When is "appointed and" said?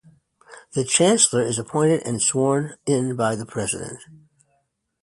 1.59-2.19